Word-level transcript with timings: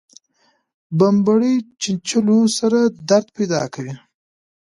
بمبړې 0.97 1.53
چیچلو 1.81 2.39
سره 2.57 2.79
درد 3.09 3.27
پیدا 3.37 3.61
کوي 3.73 3.95